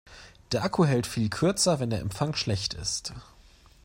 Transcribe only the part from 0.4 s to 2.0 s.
Der Akku hält viel kürzer, wenn der